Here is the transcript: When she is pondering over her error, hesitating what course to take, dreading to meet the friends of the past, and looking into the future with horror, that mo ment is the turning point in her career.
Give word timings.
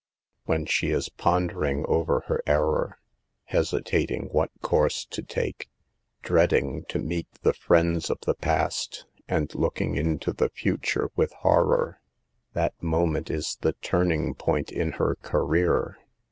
When 0.45 0.65
she 0.65 0.89
is 0.89 1.09
pondering 1.09 1.85
over 1.85 2.21
her 2.21 2.41
error, 2.47 2.97
hesitating 3.43 4.29
what 4.31 4.49
course 4.63 5.05
to 5.05 5.21
take, 5.21 5.69
dreading 6.23 6.85
to 6.85 6.97
meet 6.97 7.27
the 7.43 7.53
friends 7.53 8.09
of 8.09 8.17
the 8.21 8.33
past, 8.33 9.05
and 9.27 9.53
looking 9.53 9.93
into 9.97 10.33
the 10.33 10.49
future 10.49 11.11
with 11.15 11.33
horror, 11.33 12.01
that 12.53 12.73
mo 12.81 13.05
ment 13.05 13.29
is 13.29 13.59
the 13.61 13.73
turning 13.73 14.33
point 14.33 14.71
in 14.71 14.93
her 14.93 15.17
career. 15.21 15.99